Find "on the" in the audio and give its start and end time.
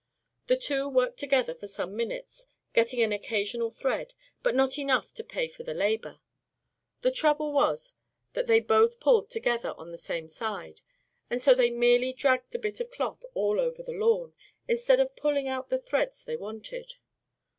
9.77-9.99